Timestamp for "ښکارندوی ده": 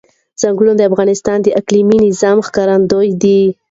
2.47-3.39